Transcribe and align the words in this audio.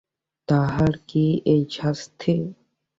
তাহারই 0.47 0.99
কি 1.09 1.25
এই 1.53 1.61
শাস্তি? 1.71 2.33